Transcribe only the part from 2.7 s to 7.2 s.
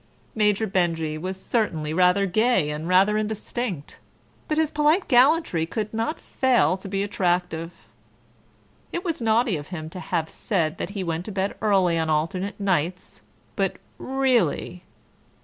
and rather indistinct, but his polite gallantry could not fail to be